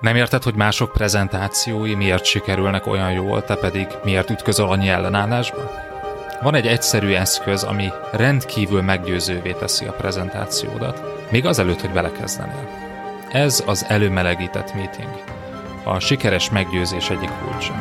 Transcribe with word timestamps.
Nem 0.00 0.16
érted, 0.16 0.42
hogy 0.42 0.54
mások 0.54 0.92
prezentációi 0.92 1.94
miért 1.94 2.24
sikerülnek 2.24 2.86
olyan 2.86 3.12
jól, 3.12 3.44
te 3.44 3.54
pedig 3.54 3.86
miért 4.04 4.30
ütközöl 4.30 4.68
annyi 4.68 4.88
ellenállásba? 4.88 5.70
Van 6.42 6.54
egy 6.54 6.66
egyszerű 6.66 7.12
eszköz, 7.12 7.62
ami 7.62 7.88
rendkívül 8.12 8.82
meggyőzővé 8.82 9.52
teszi 9.52 9.84
a 9.84 9.92
prezentációdat, 9.92 11.02
még 11.30 11.46
azelőtt, 11.46 11.80
hogy 11.80 11.90
belekezdenél. 11.90 12.68
Ez 13.32 13.62
az 13.66 13.84
előmelegített 13.88 14.74
meeting. 14.74 15.22
A 15.84 15.98
sikeres 15.98 16.50
meggyőzés 16.50 17.10
egyik 17.10 17.30
kulcsa. 17.44 17.74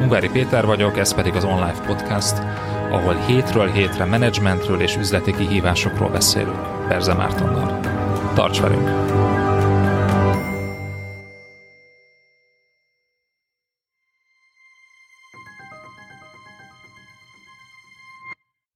Ungári 0.00 0.28
Péter 0.28 0.66
vagyok, 0.66 0.98
ez 0.98 1.14
pedig 1.14 1.34
az 1.34 1.44
Online 1.44 1.80
Podcast, 1.86 2.42
ahol 2.90 3.14
hétről 3.26 3.70
hétre 3.70 4.04
menedzsmentről 4.04 4.80
és 4.80 4.96
üzleti 4.96 5.34
kihívásokról 5.34 6.10
beszélünk. 6.10 6.88
Berze 6.88 7.14
Mártonnal. 7.14 7.80
Tarts 8.34 8.60
velünk! 8.60 9.43